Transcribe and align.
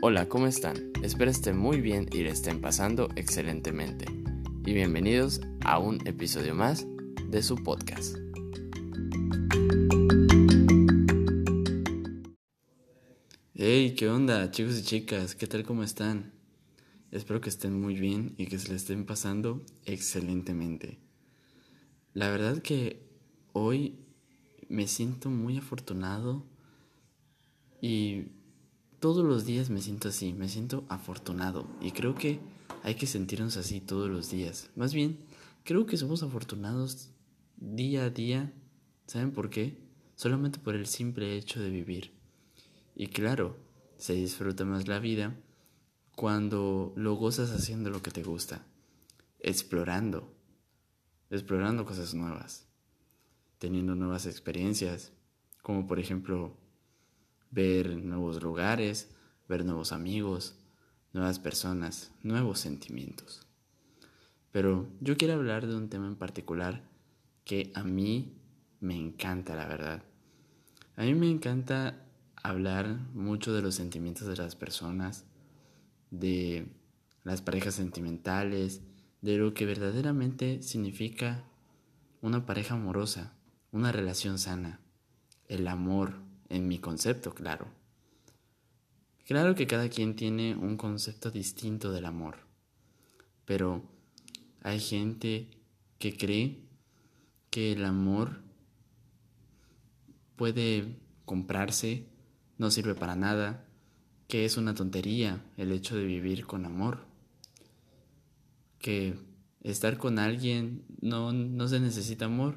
Hola, 0.00 0.28
¿cómo 0.28 0.46
están? 0.46 0.92
Espero 1.02 1.28
estén 1.28 1.58
muy 1.58 1.80
bien 1.80 2.08
y 2.12 2.18
le 2.18 2.30
estén 2.30 2.60
pasando 2.60 3.08
excelentemente. 3.16 4.04
Y 4.64 4.72
bienvenidos 4.72 5.40
a 5.64 5.80
un 5.80 6.06
episodio 6.06 6.54
más 6.54 6.86
de 7.28 7.42
su 7.42 7.56
podcast. 7.56 8.16
Hey, 13.54 13.96
¿qué 13.98 14.08
onda, 14.08 14.48
chicos 14.52 14.78
y 14.78 14.84
chicas? 14.84 15.34
¿Qué 15.34 15.48
tal 15.48 15.64
cómo 15.64 15.82
están? 15.82 16.32
Espero 17.10 17.40
que 17.40 17.48
estén 17.48 17.80
muy 17.80 17.98
bien 17.98 18.36
y 18.38 18.46
que 18.46 18.60
se 18.60 18.68
le 18.68 18.76
estén 18.76 19.04
pasando 19.04 19.64
excelentemente. 19.84 21.00
La 22.14 22.30
verdad 22.30 22.62
que 22.62 23.02
hoy 23.52 23.98
me 24.68 24.86
siento 24.86 25.28
muy 25.28 25.58
afortunado 25.58 26.46
y 27.80 28.37
todos 29.00 29.24
los 29.24 29.44
días 29.44 29.70
me 29.70 29.80
siento 29.80 30.08
así, 30.08 30.32
me 30.32 30.48
siento 30.48 30.84
afortunado 30.88 31.66
y 31.80 31.92
creo 31.92 32.14
que 32.14 32.40
hay 32.82 32.94
que 32.94 33.06
sentirnos 33.06 33.56
así 33.56 33.80
todos 33.80 34.10
los 34.10 34.30
días. 34.30 34.70
Más 34.76 34.94
bien, 34.94 35.18
creo 35.64 35.86
que 35.86 35.96
somos 35.96 36.22
afortunados 36.22 37.10
día 37.56 38.04
a 38.04 38.10
día. 38.10 38.52
¿Saben 39.06 39.32
por 39.32 39.50
qué? 39.50 39.78
Solamente 40.14 40.58
por 40.58 40.74
el 40.74 40.86
simple 40.86 41.36
hecho 41.36 41.60
de 41.60 41.70
vivir. 41.70 42.12
Y 42.94 43.08
claro, 43.08 43.56
se 43.96 44.14
disfruta 44.14 44.64
más 44.64 44.88
la 44.88 44.98
vida 44.98 45.36
cuando 46.16 46.92
lo 46.96 47.14
gozas 47.14 47.52
haciendo 47.52 47.90
lo 47.90 48.02
que 48.02 48.10
te 48.10 48.24
gusta, 48.24 48.66
explorando, 49.38 50.34
explorando 51.30 51.84
cosas 51.84 52.14
nuevas, 52.14 52.66
teniendo 53.58 53.94
nuevas 53.94 54.26
experiencias, 54.26 55.12
como 55.62 55.86
por 55.86 56.00
ejemplo 56.00 56.56
ver 57.50 57.96
nuevos 57.96 58.42
lugares, 58.42 59.10
ver 59.48 59.64
nuevos 59.64 59.92
amigos, 59.92 60.56
nuevas 61.12 61.38
personas, 61.38 62.12
nuevos 62.22 62.60
sentimientos. 62.60 63.46
Pero 64.52 64.88
yo 65.00 65.16
quiero 65.16 65.34
hablar 65.34 65.66
de 65.66 65.76
un 65.76 65.88
tema 65.88 66.06
en 66.06 66.16
particular 66.16 66.82
que 67.44 67.72
a 67.74 67.84
mí 67.84 68.38
me 68.80 68.96
encanta, 68.96 69.54
la 69.54 69.66
verdad. 69.66 70.02
A 70.96 71.02
mí 71.02 71.14
me 71.14 71.30
encanta 71.30 72.04
hablar 72.42 72.98
mucho 73.14 73.52
de 73.52 73.62
los 73.62 73.74
sentimientos 73.74 74.26
de 74.26 74.36
las 74.36 74.56
personas, 74.56 75.24
de 76.10 76.66
las 77.24 77.42
parejas 77.42 77.74
sentimentales, 77.74 78.82
de 79.20 79.36
lo 79.36 79.54
que 79.54 79.66
verdaderamente 79.66 80.62
significa 80.62 81.44
una 82.20 82.46
pareja 82.46 82.74
amorosa, 82.74 83.34
una 83.72 83.92
relación 83.92 84.38
sana, 84.38 84.80
el 85.48 85.68
amor, 85.68 86.27
en 86.48 86.68
mi 86.68 86.78
concepto, 86.78 87.34
claro. 87.34 87.68
Claro 89.26 89.54
que 89.54 89.66
cada 89.66 89.88
quien 89.90 90.16
tiene 90.16 90.56
un 90.56 90.76
concepto 90.76 91.30
distinto 91.30 91.92
del 91.92 92.06
amor, 92.06 92.38
pero 93.44 93.82
hay 94.62 94.80
gente 94.80 95.50
que 95.98 96.16
cree 96.16 96.60
que 97.50 97.72
el 97.72 97.84
amor 97.84 98.40
puede 100.36 100.96
comprarse, 101.26 102.06
no 102.56 102.70
sirve 102.70 102.94
para 102.94 103.16
nada, 103.16 103.66
que 104.28 104.44
es 104.44 104.56
una 104.56 104.74
tontería 104.74 105.44
el 105.56 105.72
hecho 105.72 105.96
de 105.96 106.04
vivir 106.04 106.46
con 106.46 106.64
amor, 106.64 107.04
que 108.78 109.14
estar 109.62 109.98
con 109.98 110.18
alguien 110.18 110.84
no, 111.00 111.32
no 111.32 111.68
se 111.68 111.80
necesita 111.80 112.26
amor, 112.26 112.56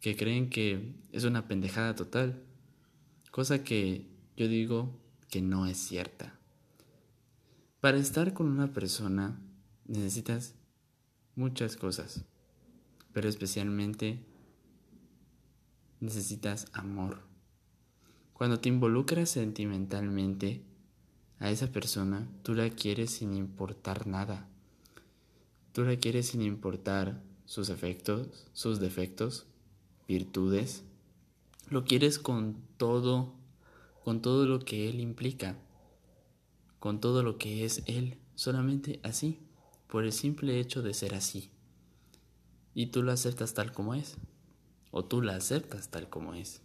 que 0.00 0.16
creen 0.16 0.50
que 0.50 0.92
es 1.12 1.24
una 1.24 1.46
pendejada 1.48 1.94
total 1.94 2.42
cosa 3.32 3.64
que 3.64 4.06
yo 4.36 4.46
digo 4.46 4.94
que 5.30 5.40
no 5.40 5.64
es 5.66 5.78
cierta. 5.78 6.38
Para 7.80 7.96
estar 7.96 8.34
con 8.34 8.46
una 8.46 8.74
persona 8.74 9.40
necesitas 9.86 10.54
muchas 11.34 11.76
cosas, 11.76 12.26
pero 13.14 13.30
especialmente 13.30 14.22
necesitas 16.00 16.66
amor. 16.74 17.22
Cuando 18.34 18.60
te 18.60 18.68
involucras 18.68 19.30
sentimentalmente 19.30 20.62
a 21.38 21.50
esa 21.50 21.72
persona, 21.72 22.28
tú 22.42 22.52
la 22.52 22.68
quieres 22.68 23.12
sin 23.12 23.32
importar 23.32 24.06
nada. 24.06 24.46
Tú 25.72 25.84
la 25.84 25.96
quieres 25.96 26.26
sin 26.26 26.42
importar 26.42 27.22
sus 27.46 27.70
efectos, 27.70 28.46
sus 28.52 28.78
defectos, 28.78 29.46
virtudes, 30.06 30.84
lo 31.68 31.84
quieres 31.84 32.18
con 32.18 32.56
todo, 32.76 33.34
con 34.04 34.20
todo 34.20 34.46
lo 34.46 34.60
que 34.60 34.88
Él 34.88 35.00
implica, 35.00 35.56
con 36.78 37.00
todo 37.00 37.22
lo 37.22 37.38
que 37.38 37.64
es 37.64 37.82
Él, 37.86 38.18
solamente 38.34 39.00
así, 39.02 39.40
por 39.88 40.04
el 40.04 40.12
simple 40.12 40.58
hecho 40.58 40.82
de 40.82 40.94
ser 40.94 41.14
así. 41.14 41.50
Y 42.74 42.86
tú 42.86 43.02
lo 43.02 43.12
aceptas 43.12 43.54
tal 43.54 43.72
como 43.72 43.94
es, 43.94 44.16
o 44.90 45.04
tú 45.04 45.22
la 45.22 45.36
aceptas 45.36 45.90
tal 45.90 46.08
como 46.08 46.34
es. 46.34 46.62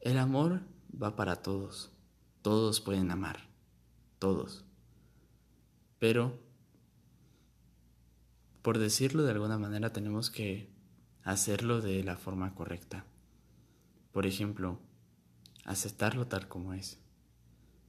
El 0.00 0.18
amor 0.18 0.62
va 1.02 1.16
para 1.16 1.36
todos, 1.36 1.90
todos 2.42 2.80
pueden 2.80 3.10
amar, 3.10 3.48
todos. 4.18 4.64
Pero, 5.98 6.38
por 8.62 8.78
decirlo 8.78 9.22
de 9.24 9.32
alguna 9.32 9.58
manera, 9.58 9.92
tenemos 9.92 10.30
que 10.30 10.75
hacerlo 11.26 11.80
de 11.80 12.04
la 12.04 12.16
forma 12.16 12.54
correcta. 12.54 13.04
Por 14.12 14.26
ejemplo, 14.26 14.78
aceptarlo 15.64 16.28
tal 16.28 16.46
como 16.46 16.72
es. 16.72 17.00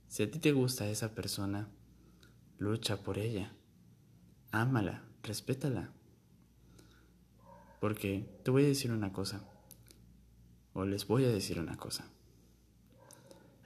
Si 0.07 0.23
a 0.23 0.31
ti 0.31 0.39
te 0.39 0.53
gusta 0.53 0.89
esa 0.89 1.13
persona, 1.13 1.69
lucha 2.57 2.97
por 2.97 3.19
ella. 3.19 3.53
Ámala, 4.51 5.03
respétala. 5.21 5.91
Porque 7.79 8.27
te 8.43 8.49
voy 8.49 8.63
a 8.63 8.69
decir 8.69 8.91
una 8.91 9.13
cosa, 9.13 9.43
o 10.73 10.85
les 10.85 11.05
voy 11.05 11.23
a 11.25 11.29
decir 11.29 11.59
una 11.59 11.77
cosa. 11.77 12.09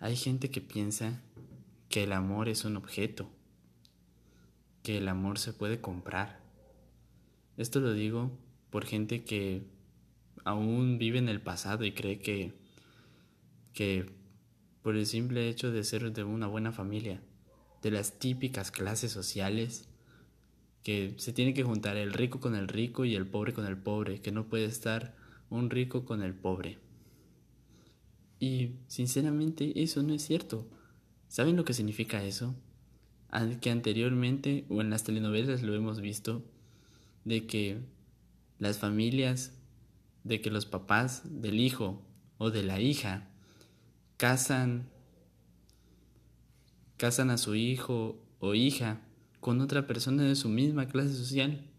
Hay 0.01 0.17
gente 0.17 0.51
que 0.51 0.59
piensa 0.59 1.21
que 1.87 2.03
el 2.03 2.11
amor 2.11 2.49
es 2.49 2.65
un 2.65 2.75
objeto, 2.75 3.29
que 4.83 4.97
el 4.97 5.07
amor 5.07 5.39
se 5.39 5.53
puede 5.53 5.79
comprar. 5.79 6.41
Esto 7.55 7.79
lo 7.79 7.93
digo 7.93 8.37
por 8.71 8.85
gente 8.85 9.23
que 9.23 9.61
aún 10.43 10.97
vive 10.97 11.19
en 11.19 11.29
el 11.29 11.41
pasado 11.41 11.85
y 11.85 11.91
cree 11.91 12.19
que, 12.19 12.53
que 13.73 14.05
por 14.81 14.95
el 14.95 15.05
simple 15.05 15.47
hecho 15.49 15.71
de 15.71 15.83
ser 15.83 16.11
de 16.11 16.23
una 16.23 16.47
buena 16.47 16.71
familia, 16.71 17.21
de 17.83 17.91
las 17.91 18.17
típicas 18.17 18.71
clases 18.71 19.11
sociales, 19.11 19.87
que 20.83 21.13
se 21.17 21.33
tiene 21.33 21.53
que 21.53 21.63
juntar 21.63 21.97
el 21.97 22.13
rico 22.13 22.39
con 22.39 22.55
el 22.55 22.67
rico 22.67 23.05
y 23.05 23.15
el 23.15 23.27
pobre 23.27 23.53
con 23.53 23.65
el 23.65 23.77
pobre, 23.77 24.21
que 24.21 24.31
no 24.31 24.47
puede 24.47 24.65
estar 24.65 25.15
un 25.49 25.69
rico 25.69 26.05
con 26.05 26.23
el 26.23 26.33
pobre. 26.33 26.79
Y 28.39 28.77
sinceramente 28.87 29.83
eso 29.83 30.01
no 30.01 30.15
es 30.15 30.23
cierto. 30.23 30.67
¿Saben 31.27 31.55
lo 31.55 31.65
que 31.65 31.73
significa 31.73 32.23
eso? 32.23 32.55
Que 33.61 33.69
anteriormente 33.69 34.65
o 34.69 34.81
en 34.81 34.89
las 34.89 35.03
telenovelas 35.03 35.61
lo 35.61 35.75
hemos 35.75 36.01
visto, 36.01 36.43
de 37.23 37.45
que 37.45 37.81
las 38.61 38.77
familias 38.77 39.57
de 40.23 40.39
que 40.39 40.51
los 40.51 40.67
papás 40.67 41.23
del 41.41 41.59
hijo 41.59 42.05
o 42.37 42.51
de 42.51 42.61
la 42.61 42.79
hija 42.79 43.27
casan 44.17 44.87
casan 46.95 47.31
a 47.31 47.39
su 47.39 47.55
hijo 47.55 48.23
o 48.37 48.53
hija 48.53 49.01
con 49.39 49.61
otra 49.61 49.87
persona 49.87 50.21
de 50.21 50.35
su 50.35 50.47
misma 50.47 50.87
clase 50.87 51.15
social 51.15 51.71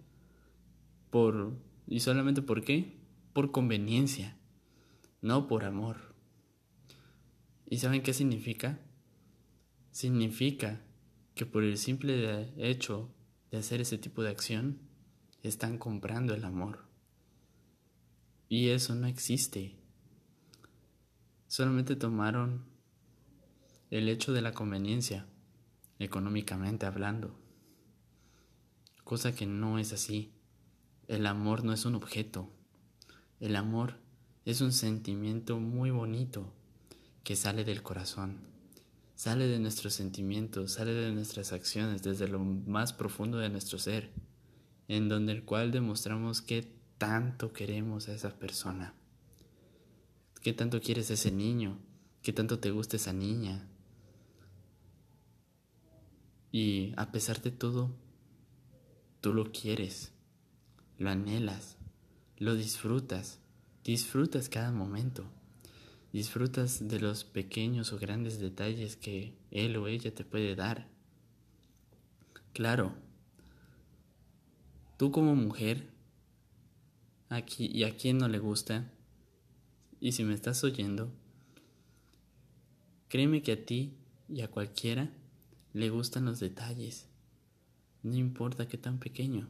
por 1.10 1.56
y 1.86 2.00
solamente 2.00 2.42
por 2.42 2.64
qué? 2.64 2.98
Por 3.32 3.52
conveniencia, 3.52 4.36
no 5.20 5.46
por 5.46 5.64
amor. 5.64 6.16
¿Y 7.70 7.78
saben 7.78 8.02
qué 8.02 8.12
significa? 8.12 8.80
Significa 9.92 10.80
que 11.36 11.46
por 11.46 11.62
el 11.62 11.78
simple 11.78 12.52
hecho 12.56 13.14
de 13.52 13.58
hacer 13.58 13.80
ese 13.80 13.98
tipo 13.98 14.24
de 14.24 14.30
acción 14.30 14.90
están 15.42 15.78
comprando 15.78 16.34
el 16.34 16.44
amor. 16.44 16.84
Y 18.48 18.68
eso 18.68 18.94
no 18.94 19.06
existe. 19.06 19.76
Solamente 21.48 21.96
tomaron 21.96 22.64
el 23.90 24.08
hecho 24.08 24.32
de 24.32 24.42
la 24.42 24.52
conveniencia, 24.52 25.26
económicamente 25.98 26.86
hablando. 26.86 27.38
Cosa 29.04 29.34
que 29.34 29.46
no 29.46 29.78
es 29.78 29.92
así. 29.92 30.32
El 31.08 31.26
amor 31.26 31.64
no 31.64 31.72
es 31.72 31.84
un 31.84 31.94
objeto. 31.94 32.48
El 33.40 33.56
amor 33.56 33.98
es 34.44 34.60
un 34.60 34.72
sentimiento 34.72 35.58
muy 35.58 35.90
bonito 35.90 36.52
que 37.24 37.36
sale 37.36 37.64
del 37.64 37.82
corazón. 37.82 38.38
Sale 39.14 39.46
de 39.46 39.58
nuestros 39.58 39.94
sentimientos, 39.94 40.72
sale 40.72 40.92
de 40.92 41.12
nuestras 41.12 41.52
acciones, 41.52 42.02
desde 42.02 42.28
lo 42.28 42.38
más 42.38 42.92
profundo 42.92 43.38
de 43.38 43.50
nuestro 43.50 43.78
ser, 43.78 44.10
en 44.88 45.08
donde 45.08 45.32
el 45.32 45.44
cual 45.44 45.70
demostramos 45.70 46.42
que 46.42 46.70
tanto 46.98 47.52
queremos 47.52 48.08
a 48.08 48.14
esa 48.14 48.38
persona? 48.38 48.94
¿Qué 50.42 50.52
tanto 50.52 50.80
quieres 50.80 51.10
ese 51.10 51.30
niño? 51.30 51.78
¿Qué 52.22 52.32
tanto 52.32 52.58
te 52.58 52.70
gusta 52.70 52.96
esa 52.96 53.12
niña? 53.12 53.68
Y 56.50 56.92
a 56.96 57.10
pesar 57.12 57.40
de 57.42 57.50
todo, 57.50 57.90
tú 59.20 59.32
lo 59.32 59.52
quieres, 59.52 60.12
lo 60.98 61.10
anhelas, 61.10 61.76
lo 62.38 62.54
disfrutas, 62.54 63.38
disfrutas 63.84 64.48
cada 64.48 64.70
momento, 64.70 65.24
disfrutas 66.12 66.88
de 66.88 67.00
los 67.00 67.24
pequeños 67.24 67.92
o 67.92 67.98
grandes 67.98 68.38
detalles 68.38 68.96
que 68.96 69.34
él 69.50 69.76
o 69.76 69.86
ella 69.86 70.14
te 70.14 70.24
puede 70.24 70.54
dar. 70.54 70.88
Claro, 72.52 72.94
tú 74.96 75.10
como 75.10 75.34
mujer, 75.34 75.90
aquí 77.28 77.70
y 77.72 77.84
a 77.84 77.96
quien 77.96 78.18
no 78.18 78.28
le 78.28 78.38
gusta, 78.38 78.92
y 80.00 80.12
si 80.12 80.24
me 80.24 80.34
estás 80.34 80.62
oyendo, 80.64 81.12
créeme 83.08 83.42
que 83.42 83.52
a 83.52 83.64
ti 83.64 83.96
y 84.28 84.40
a 84.40 84.50
cualquiera 84.50 85.10
le 85.72 85.90
gustan 85.90 86.24
los 86.24 86.40
detalles, 86.40 87.08
no 88.02 88.16
importa 88.16 88.68
qué 88.68 88.78
tan 88.78 88.98
pequeño. 88.98 89.48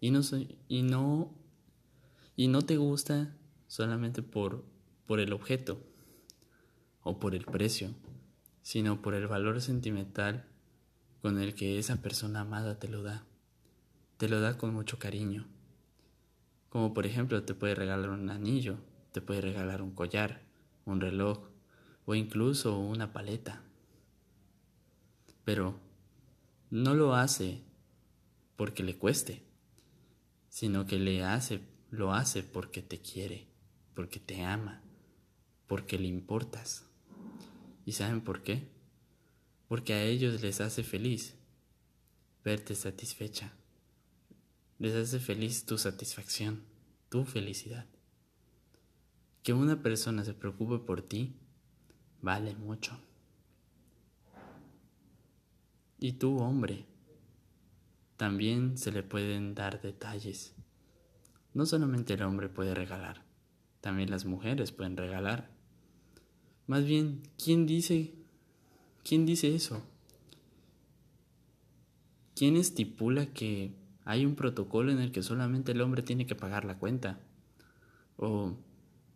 Y 0.00 0.10
no 0.10 0.20
y 0.68 0.82
no 0.82 1.34
y 2.36 2.48
no 2.48 2.62
te 2.62 2.76
gusta 2.78 3.36
solamente 3.66 4.22
por 4.22 4.64
por 5.06 5.20
el 5.20 5.32
objeto 5.32 5.82
o 7.02 7.18
por 7.18 7.34
el 7.34 7.44
precio, 7.44 7.94
sino 8.62 9.02
por 9.02 9.14
el 9.14 9.26
valor 9.26 9.60
sentimental 9.60 10.46
con 11.20 11.38
el 11.38 11.54
que 11.54 11.78
esa 11.78 12.00
persona 12.00 12.40
amada 12.40 12.78
te 12.78 12.88
lo 12.88 13.02
da. 13.02 13.26
Te 14.20 14.28
lo 14.28 14.38
da 14.42 14.58
con 14.58 14.74
mucho 14.74 14.98
cariño. 14.98 15.46
Como 16.68 16.92
por 16.92 17.06
ejemplo 17.06 17.42
te 17.44 17.54
puede 17.54 17.74
regalar 17.74 18.10
un 18.10 18.28
anillo, 18.28 18.76
te 19.12 19.22
puede 19.22 19.40
regalar 19.40 19.80
un 19.80 19.92
collar, 19.92 20.42
un 20.84 21.00
reloj 21.00 21.48
o 22.04 22.14
incluso 22.14 22.78
una 22.78 23.14
paleta. 23.14 23.62
Pero 25.46 25.80
no 26.68 26.92
lo 26.92 27.14
hace 27.14 27.62
porque 28.56 28.82
le 28.82 28.98
cueste, 28.98 29.42
sino 30.50 30.84
que 30.84 30.98
le 30.98 31.24
hace, 31.24 31.62
lo 31.88 32.12
hace 32.12 32.42
porque 32.42 32.82
te 32.82 33.00
quiere, 33.00 33.46
porque 33.94 34.20
te 34.20 34.44
ama, 34.44 34.82
porque 35.66 35.98
le 35.98 36.08
importas. 36.08 36.84
¿Y 37.86 37.92
saben 37.92 38.20
por 38.20 38.42
qué? 38.42 38.68
Porque 39.66 39.94
a 39.94 40.02
ellos 40.02 40.42
les 40.42 40.60
hace 40.60 40.82
feliz 40.82 41.36
verte 42.44 42.74
satisfecha. 42.74 43.54
Les 44.80 44.94
hace 44.94 45.20
feliz 45.20 45.66
tu 45.66 45.78
satisfacción, 45.78 46.64
tu 47.10 47.24
felicidad. 47.24 47.86
Que 49.42 49.52
una 49.52 49.82
persona 49.82 50.24
se 50.24 50.34
preocupe 50.34 50.78
por 50.78 51.02
ti 51.02 51.36
vale 52.22 52.56
mucho. 52.56 52.98
Y 55.98 56.14
tú, 56.14 56.38
hombre, 56.38 56.86
también 58.16 58.78
se 58.78 58.90
le 58.90 59.02
pueden 59.02 59.54
dar 59.54 59.82
detalles. 59.82 60.54
No 61.52 61.66
solamente 61.66 62.14
el 62.14 62.22
hombre 62.22 62.48
puede 62.48 62.74
regalar, 62.74 63.22
también 63.82 64.10
las 64.10 64.24
mujeres 64.24 64.72
pueden 64.72 64.96
regalar. 64.96 65.50
Más 66.66 66.84
bien, 66.84 67.22
¿quién 67.36 67.66
dice 67.66 68.14
quién 69.04 69.26
dice 69.26 69.54
eso? 69.54 69.82
¿Quién 72.34 72.56
estipula 72.56 73.26
que 73.26 73.79
hay 74.10 74.26
un 74.26 74.34
protocolo 74.34 74.92
en 74.92 74.98
el 74.98 75.12
que 75.12 75.22
solamente 75.22 75.72
el 75.72 75.80
hombre 75.80 76.02
tiene 76.02 76.26
que 76.26 76.34
pagar 76.34 76.64
la 76.64 76.78
cuenta? 76.78 77.20
¿O 78.16 78.56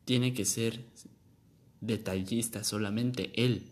tiene 0.04 0.32
que 0.32 0.44
ser 0.44 0.84
detallista 1.80 2.64
solamente 2.64 3.32
él? 3.42 3.70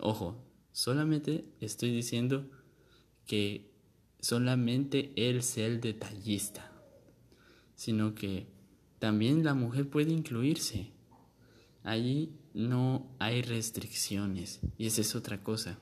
Ojo, 0.00 0.48
Solamente 0.78 1.44
estoy 1.60 1.90
diciendo 1.90 2.48
que 3.26 3.68
solamente 4.20 5.12
él 5.16 5.42
sea 5.42 5.66
el 5.66 5.80
detallista, 5.80 6.70
sino 7.74 8.14
que 8.14 8.46
también 9.00 9.42
la 9.42 9.54
mujer 9.54 9.90
puede 9.90 10.12
incluirse. 10.12 10.92
Allí 11.82 12.32
no 12.54 13.10
hay 13.18 13.42
restricciones 13.42 14.60
y 14.78 14.86
esa 14.86 15.00
es 15.00 15.16
otra 15.16 15.42
cosa. 15.42 15.80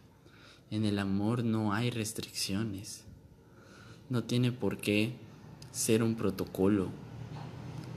En 0.70 0.86
el 0.86 0.98
amor 0.98 1.44
no 1.44 1.74
hay 1.74 1.90
restricciones. 1.90 3.04
No 4.08 4.24
tiene 4.24 4.52
por 4.52 4.78
qué 4.78 5.16
ser 5.72 6.02
un 6.02 6.14
protocolo, 6.14 6.88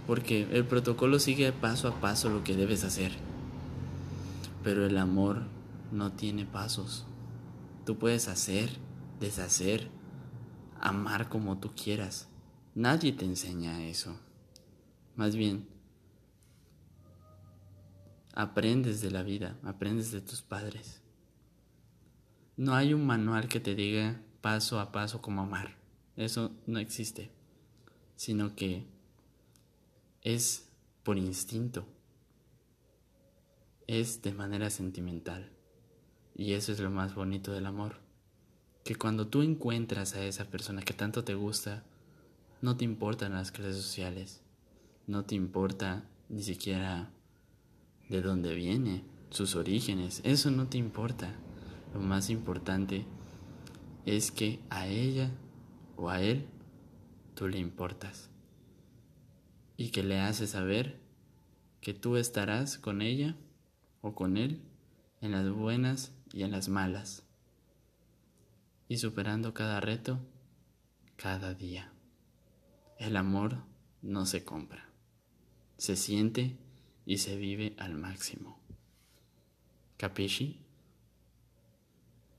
porque 0.07 0.47
el 0.51 0.65
protocolo 0.65 1.19
sigue 1.19 1.51
paso 1.51 1.88
a 1.88 2.01
paso 2.01 2.29
lo 2.29 2.44
que 2.44 2.56
debes 2.56 2.83
hacer. 2.83 3.11
Pero 4.63 4.85
el 4.85 4.97
amor 4.97 5.44
no 5.91 6.11
tiene 6.11 6.45
pasos. 6.45 7.06
Tú 7.85 7.97
puedes 7.97 8.27
hacer, 8.27 8.69
deshacer, 9.19 9.89
amar 10.79 11.29
como 11.29 11.59
tú 11.59 11.71
quieras. 11.75 12.27
Nadie 12.75 13.13
te 13.13 13.25
enseña 13.25 13.85
eso. 13.85 14.19
Más 15.15 15.35
bien, 15.35 15.67
aprendes 18.33 19.01
de 19.01 19.12
la 19.12 19.23
vida, 19.23 19.57
aprendes 19.63 20.12
de 20.12 20.21
tus 20.21 20.41
padres. 20.41 21.01
No 22.57 22.75
hay 22.75 22.94
un 22.94 23.05
manual 23.05 23.47
que 23.47 23.59
te 23.59 23.75
diga 23.75 24.21
paso 24.41 24.79
a 24.79 24.91
paso 24.91 25.21
cómo 25.21 25.41
amar. 25.41 25.78
Eso 26.19 26.51
no 26.68 26.80
existe. 26.80 27.31
Sino 28.18 28.54
que 28.54 28.86
es 30.21 30.68
por 31.04 31.18
instinto. 31.18 31.88
Es 33.88 34.21
de 34.21 34.33
manera 34.33 34.69
sentimental. 34.69 35.50
Y 36.36 36.54
eso 36.54 36.74
es 36.74 36.81
lo 36.81 36.92
más 36.92 37.16
bonito 37.16 37.54
del 37.54 37.66
amor. 37.66 38.01
Que 38.83 38.95
cuando 38.95 39.27
tú 39.27 39.44
encuentras 39.44 40.13
a 40.16 40.25
esa 40.25 40.44
persona 40.44 40.81
que 40.81 40.94
tanto 40.94 41.24
te 41.24 41.36
gusta, 41.36 41.86
no 42.62 42.75
te 42.75 42.83
importan 42.83 43.33
las 43.33 43.54
clases 43.54 43.77
sociales, 43.77 44.42
no 45.07 45.24
te 45.24 45.36
importa 45.36 46.04
ni 46.27 46.44
siquiera 46.44 47.13
de 48.10 48.22
dónde 48.22 48.56
viene, 48.56 49.06
sus 49.30 49.56
orígenes, 49.56 50.19
eso 50.25 50.51
no 50.51 50.68
te 50.68 50.77
importa. 50.77 51.33
Lo 51.94 52.01
más 52.01 52.30
importante 52.30 53.06
es 54.06 54.31
que 54.31 54.60
a 54.69 54.88
ella 54.88 55.31
o 56.00 56.10
a 56.10 56.22
él 56.22 56.48
tú 57.36 57.50
le 57.50 57.57
importas 57.57 58.30
y 59.75 59.90
que 59.90 60.01
le 60.01 60.19
haces 60.19 60.51
saber 60.51 60.98
que 61.81 61.94
tú 61.94 62.16
estarás 62.16 62.78
con 62.78 63.01
ella 63.01 63.36
o 64.01 64.15
con 64.15 64.38
él 64.38 64.62
en 65.22 65.32
las 65.32 65.50
buenas 65.50 66.13
y 66.32 66.44
en 66.44 66.51
las 66.51 66.70
malas, 66.70 67.24
y 68.88 68.98
superando 68.98 69.53
cada 69.53 69.82
reto 69.82 70.20
cada 71.18 71.53
día. 71.53 71.91
El 72.98 73.18
amor 73.18 73.63
no 74.01 74.25
se 74.25 74.44
compra, 74.46 74.89
se 75.77 75.98
siente 75.98 76.58
y 77.06 77.18
se 77.18 77.36
vive 77.36 77.75
al 77.77 77.96
máximo. 77.96 78.58
¿Capisci? 79.98 80.62